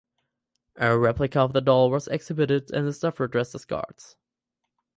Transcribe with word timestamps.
A 0.77 0.97
replica 0.97 1.41
of 1.41 1.53
the 1.53 1.61
doll 1.61 1.91
was 1.91 2.07
exhibited 2.07 2.71
and 2.71 2.91
staff 2.95 3.19
were 3.19 3.27
dressed 3.27 3.53
as 3.53 3.65
guards. 3.65 4.15